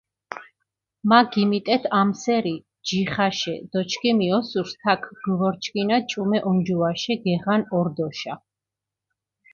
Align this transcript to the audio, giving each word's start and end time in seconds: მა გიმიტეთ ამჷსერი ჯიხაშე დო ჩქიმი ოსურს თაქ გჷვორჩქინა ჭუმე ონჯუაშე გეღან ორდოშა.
მა 1.09 1.19
გიმიტეთ 1.33 1.83
ამჷსერი 1.99 2.55
ჯიხაშე 2.87 3.55
დო 3.71 3.79
ჩქიმი 3.89 4.27
ოსურს 4.37 4.73
თაქ 4.81 5.01
გჷვორჩქინა 5.23 5.97
ჭუმე 6.09 6.39
ონჯუაშე 6.49 7.13
გეღან 7.23 7.61
ორდოშა. 7.77 8.33